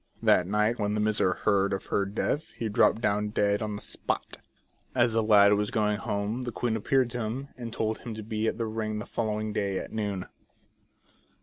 [0.23, 3.83] That night, when the miser heard of her death, he dropped down dead on the
[3.83, 4.25] spot.
[4.33, 5.03] 8 The Fairies of Caragonan.
[5.03, 8.23] As the lad was going home the queen appeared to him, and told him to
[8.23, 10.25] be at the ring the following day at noon.